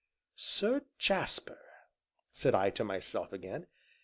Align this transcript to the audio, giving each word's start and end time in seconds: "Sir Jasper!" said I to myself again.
"Sir 0.35 0.81
Jasper!" 0.97 1.61
said 2.31 2.55
I 2.55 2.71
to 2.71 2.83
myself 2.83 3.31
again. 3.31 3.67